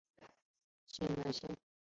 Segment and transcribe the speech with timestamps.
[0.87, 1.55] 清南线